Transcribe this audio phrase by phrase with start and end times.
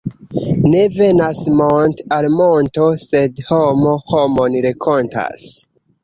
[0.69, 5.45] Ne venas mont' al monto, sed homo homon renkontas.